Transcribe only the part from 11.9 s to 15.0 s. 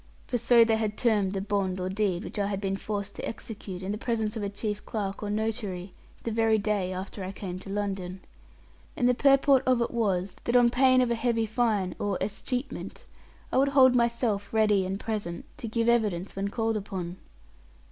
or escheatment, I would hold myself ready and